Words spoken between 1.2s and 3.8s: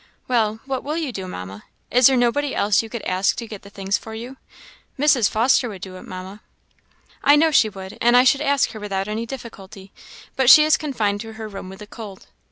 Mamma? Is there nobody else you could ask to get the